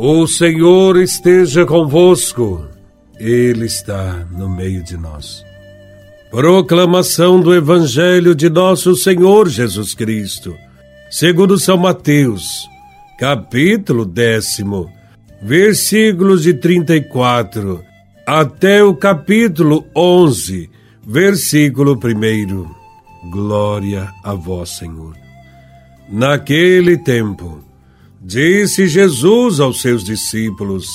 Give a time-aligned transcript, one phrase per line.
[0.00, 2.64] O Senhor esteja convosco,
[3.18, 5.44] Ele está no meio de nós.
[6.30, 10.54] Proclamação do Evangelho de Nosso Senhor Jesus Cristo,
[11.10, 12.68] segundo São Mateus,
[13.18, 14.88] capítulo décimo,
[15.42, 17.82] versículos de 34
[18.24, 20.70] até o capítulo 11,
[21.04, 23.30] versículo 1.
[23.32, 25.16] Glória a vós, Senhor.
[26.08, 27.67] Naquele tempo,
[28.28, 30.86] Disse Jesus aos seus discípulos: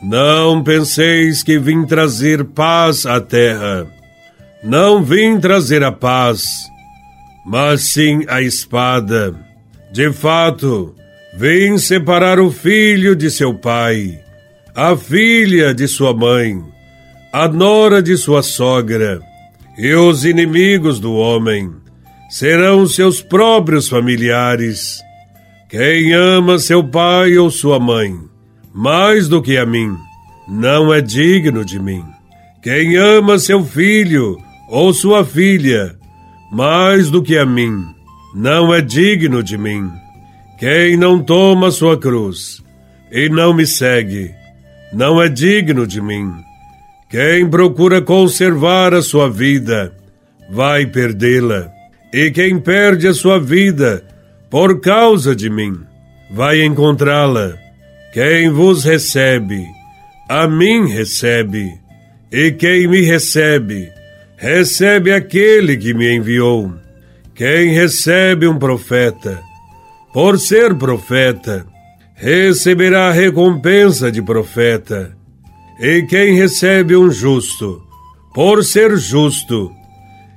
[0.00, 3.84] Não penseis que vim trazer paz à terra.
[4.62, 6.44] Não vim trazer a paz,
[7.44, 9.34] mas sim a espada.
[9.92, 10.94] De fato,
[11.36, 14.16] vim separar o filho de seu pai,
[14.72, 16.62] a filha de sua mãe,
[17.32, 19.20] a nora de sua sogra,
[19.76, 21.72] e os inimigos do homem
[22.30, 25.04] serão seus próprios familiares.
[25.76, 28.18] Quem ama seu pai ou sua mãe
[28.72, 29.94] mais do que a mim,
[30.48, 32.02] não é digno de mim.
[32.62, 34.38] Quem ama seu filho
[34.70, 35.94] ou sua filha
[36.50, 37.84] mais do que a mim,
[38.34, 39.92] não é digno de mim.
[40.58, 42.64] Quem não toma sua cruz
[43.12, 44.30] e não me segue,
[44.94, 46.32] não é digno de mim.
[47.10, 49.94] Quem procura conservar a sua vida,
[50.50, 51.70] vai perdê-la.
[52.14, 54.15] E quem perde a sua vida,
[54.56, 55.84] por causa de mim,
[56.30, 57.58] vai encontrá-la.
[58.10, 59.62] Quem vos recebe,
[60.30, 61.78] a mim recebe,
[62.32, 63.92] e quem me recebe,
[64.38, 66.72] recebe aquele que me enviou.
[67.34, 69.42] Quem recebe um profeta,
[70.10, 71.66] por ser profeta,
[72.14, 75.14] receberá a recompensa de profeta.
[75.78, 77.82] E quem recebe um justo,
[78.34, 79.70] por ser justo,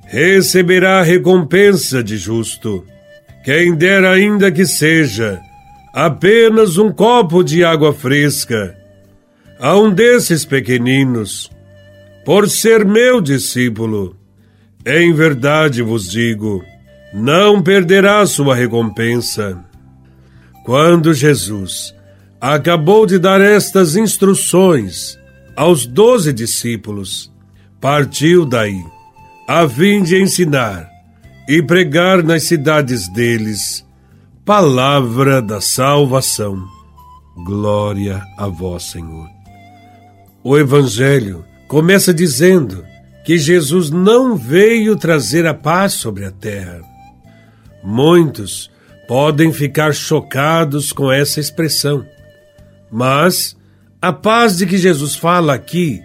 [0.08, 2.84] receberá a recompensa de justo.
[3.44, 5.42] Quem dera ainda que seja
[5.94, 8.76] apenas um copo de água fresca
[9.60, 11.50] a um desses pequeninos,
[12.26, 14.16] por ser meu discípulo,
[14.86, 16.64] em verdade vos digo,
[17.14, 19.58] não perderá sua recompensa.
[20.64, 21.94] Quando Jesus
[22.40, 25.18] acabou de dar estas instruções
[25.56, 27.32] aos doze discípulos,
[27.82, 28.82] partiu daí,
[29.48, 30.90] a fim de ensinar
[31.50, 33.84] e pregar nas cidades deles
[34.46, 36.64] palavra da salvação.
[37.44, 39.28] Glória a vós, Senhor.
[40.44, 42.86] O Evangelho começa dizendo
[43.26, 46.82] que Jesus não veio trazer a paz sobre a terra.
[47.84, 48.70] Muitos
[49.08, 52.06] podem ficar chocados com essa expressão,
[52.92, 53.58] mas
[54.00, 56.00] a paz de que Jesus fala aqui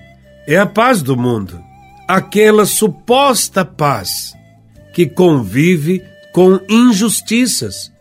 [0.47, 1.61] é a paz do mundo,
[2.09, 4.35] aquela suposta paz
[4.95, 7.93] que convive com injustiças.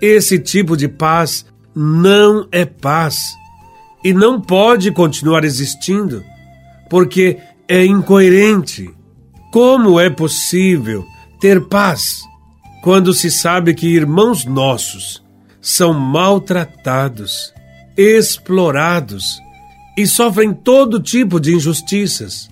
[0.00, 3.36] Esse tipo de paz não é paz
[4.02, 6.24] e não pode continuar existindo,
[6.88, 8.90] porque é incoerente.
[9.52, 11.04] Como é possível
[11.40, 12.22] ter paz
[12.82, 15.22] quando se sabe que irmãos nossos
[15.60, 17.52] são maltratados,
[17.96, 19.38] explorados
[19.98, 22.48] e sofrem todo tipo de injustiças?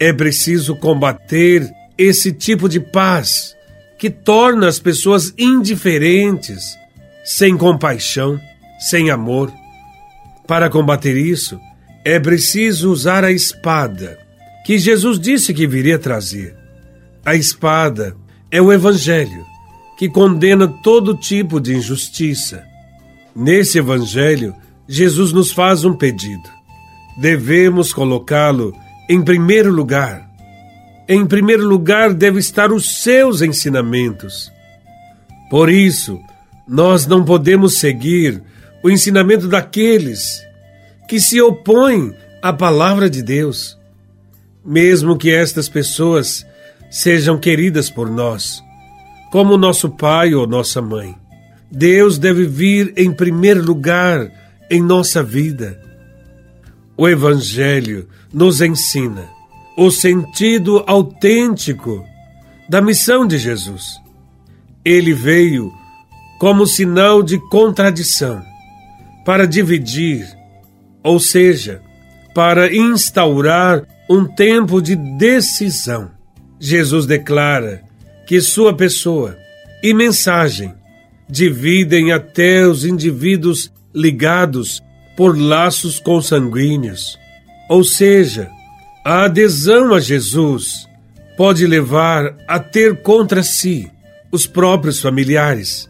[0.00, 3.56] É preciso combater esse tipo de paz
[3.98, 6.76] que torna as pessoas indiferentes,
[7.24, 8.40] sem compaixão,
[8.78, 9.52] sem amor.
[10.46, 11.58] Para combater isso,
[12.04, 14.18] é preciso usar a espada
[14.64, 16.54] que Jesus disse que viria trazer.
[17.24, 18.16] A espada
[18.50, 19.44] é o Evangelho,
[19.98, 22.64] que condena todo tipo de injustiça.
[23.34, 24.54] Nesse Evangelho,
[24.86, 26.48] Jesus nos faz um pedido.
[27.18, 28.72] Devemos colocá-lo
[29.08, 30.26] em primeiro lugar
[31.08, 34.52] em primeiro lugar deve estar os seus ensinamentos.
[35.48, 36.20] Por isso,
[36.66, 38.42] nós não podemos seguir
[38.82, 40.44] o ensinamento daqueles
[41.08, 42.12] que se opõem
[42.42, 43.78] à palavra de Deus,
[44.64, 46.44] mesmo que estas pessoas
[46.90, 48.60] sejam queridas por nós,
[49.30, 51.14] como nosso pai ou nossa mãe.
[51.70, 54.28] Deus deve vir em primeiro lugar
[54.68, 55.80] em nossa vida.
[56.96, 59.35] O Evangelho nos ensina
[59.76, 62.04] o sentido autêntico
[62.68, 64.00] da missão de Jesus.
[64.84, 65.72] Ele veio
[66.38, 68.42] como sinal de contradição,
[69.24, 70.26] para dividir,
[71.02, 71.82] ou seja,
[72.34, 76.10] para instaurar um tempo de decisão.
[76.58, 77.82] Jesus declara
[78.26, 79.36] que sua pessoa
[79.82, 80.74] e mensagem
[81.28, 84.82] dividem até os indivíduos ligados
[85.16, 87.18] por laços consanguíneos,
[87.68, 88.50] ou seja,
[89.06, 90.88] a adesão a Jesus
[91.36, 93.88] pode levar a ter contra si
[94.32, 95.88] os próprios familiares.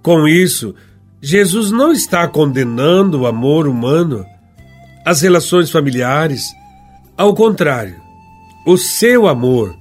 [0.00, 0.72] Com isso,
[1.20, 4.24] Jesus não está condenando o amor humano,
[5.04, 6.44] as relações familiares.
[7.16, 7.96] Ao contrário,
[8.64, 9.74] o seu amor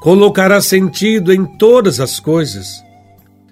[0.00, 2.82] colocará sentido em todas as coisas.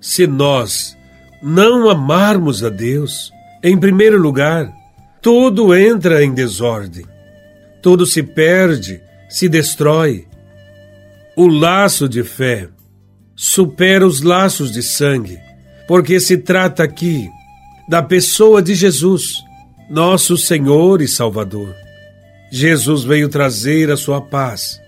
[0.00, 0.98] Se nós
[1.40, 3.30] não amarmos a Deus,
[3.62, 4.68] em primeiro lugar,
[5.22, 7.06] tudo entra em desordem.
[7.86, 10.26] Tudo se perde, se destrói.
[11.36, 12.68] O laço de fé
[13.36, 15.38] supera os laços de sangue,
[15.86, 17.30] porque se trata aqui
[17.88, 19.36] da pessoa de Jesus,
[19.88, 21.72] nosso Senhor e Salvador.
[22.50, 24.80] Jesus veio trazer a sua paz,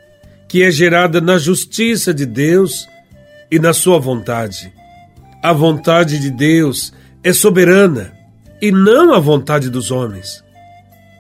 [0.48, 2.84] que é gerada na justiça de Deus
[3.48, 4.72] e na sua vontade.
[5.40, 6.92] A vontade de Deus
[7.22, 8.12] é soberana
[8.60, 10.42] e não a vontade dos homens.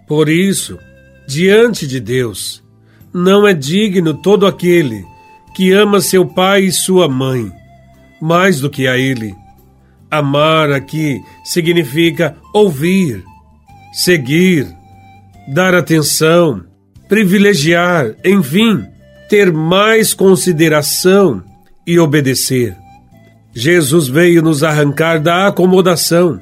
[0.08, 0.76] Por isso,
[1.28, 2.64] diante de Deus,
[3.12, 5.04] não é digno todo aquele
[5.54, 7.52] que ama seu pai e sua mãe
[8.18, 9.34] mais do que a ele.
[10.10, 13.22] Amar aqui significa ouvir,
[13.92, 14.74] seguir,
[15.46, 16.64] dar atenção,
[17.10, 18.86] privilegiar, enfim,
[19.28, 21.44] ter mais consideração
[21.86, 22.74] e obedecer.
[23.54, 26.40] Jesus veio nos arrancar da acomodação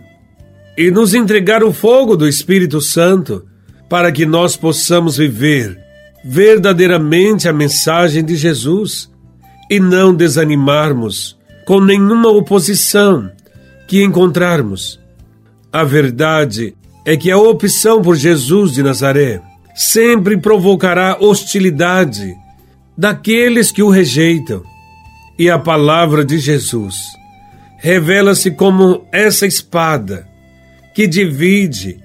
[0.79, 3.45] e nos entregar o fogo do Espírito Santo
[3.89, 5.79] para que nós possamos viver
[6.25, 9.11] verdadeiramente a mensagem de Jesus
[9.71, 13.31] e não desanimarmos com nenhuma oposição
[13.87, 15.01] que encontrarmos.
[15.73, 16.75] A verdade
[17.05, 19.41] é que a opção por Jesus de Nazaré
[19.75, 22.35] sempre provocará hostilidade
[22.97, 24.63] daqueles que o rejeitam.
[25.39, 26.97] E a palavra de Jesus
[27.79, 30.27] revela-se como essa espada
[30.95, 32.03] que divide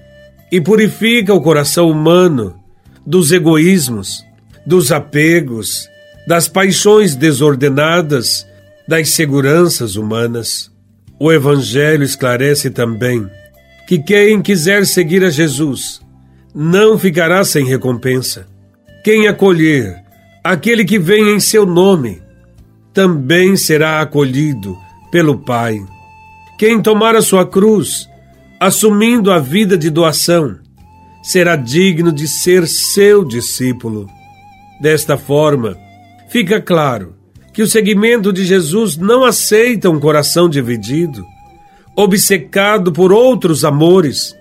[0.52, 2.54] e purifica o coração humano
[3.06, 4.22] dos egoísmos,
[4.66, 5.88] dos apegos,
[6.28, 8.46] das paixões desordenadas,
[8.86, 10.70] das seguranças humanas.
[11.18, 13.26] O Evangelho esclarece também
[13.88, 16.02] que quem quiser seguir a Jesus
[16.54, 18.46] não ficará sem recompensa.
[19.02, 20.02] Quem acolher
[20.44, 22.20] aquele que vem em seu nome
[22.92, 24.76] também será acolhido
[25.10, 25.82] pelo Pai.
[26.58, 28.06] Quem tomar a sua cruz
[28.62, 30.56] assumindo a vida de doação,
[31.20, 34.08] será digno de ser seu discípulo.
[34.80, 35.76] Desta forma,
[36.28, 37.16] fica claro
[37.52, 41.26] que o seguimento de Jesus não aceita um coração dividido,
[41.96, 44.32] obcecado por outros amores.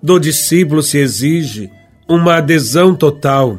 [0.00, 1.68] Do discípulo se exige
[2.08, 3.58] uma adesão total,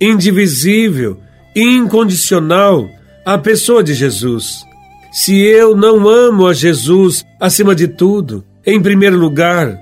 [0.00, 1.20] indivisível
[1.54, 2.88] e incondicional
[3.26, 4.64] à pessoa de Jesus.
[5.12, 9.76] Se eu não amo a Jesus acima de tudo, em primeiro lugar,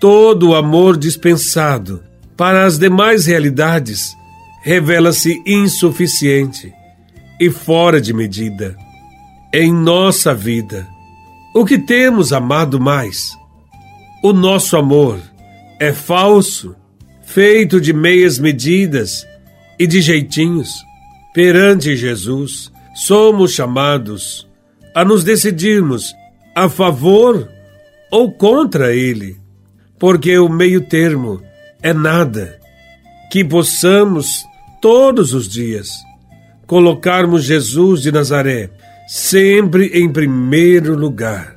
[0.00, 2.02] todo o amor dispensado
[2.36, 4.16] para as demais realidades
[4.62, 6.72] revela-se insuficiente
[7.40, 8.76] e fora de medida.
[9.52, 10.86] Em nossa vida,
[11.54, 13.38] o que temos amado mais?
[14.22, 15.20] O nosso amor
[15.78, 16.74] é falso,
[17.22, 19.24] feito de meias medidas
[19.78, 20.82] e de jeitinhos.
[21.32, 24.48] Perante Jesus, somos chamados
[24.94, 26.14] a nos decidirmos
[26.54, 27.48] a favor
[28.10, 29.36] ou contra ele,
[29.98, 31.42] porque o meio-termo
[31.82, 32.58] é nada.
[33.30, 34.44] Que possamos,
[34.80, 35.90] todos os dias,
[36.66, 38.70] colocarmos Jesus de Nazaré
[39.06, 41.56] sempre em primeiro lugar,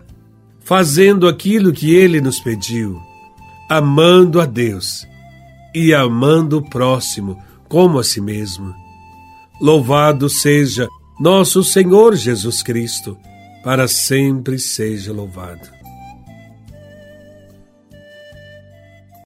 [0.63, 2.99] fazendo aquilo que ele nos pediu,
[3.69, 5.07] amando a Deus
[5.73, 8.73] e amando o próximo como a si mesmo.
[9.61, 10.87] Louvado seja
[11.19, 13.17] nosso Senhor Jesus Cristo,
[13.63, 15.76] para sempre seja louvado.